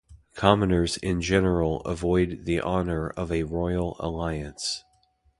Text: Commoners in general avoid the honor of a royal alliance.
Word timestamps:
Commoners 0.33 0.97
in 0.97 1.21
general 1.21 1.81
avoid 1.81 2.45
the 2.45 2.59
honor 2.59 3.11
of 3.11 3.31
a 3.31 3.43
royal 3.43 3.95
alliance. 3.99 4.83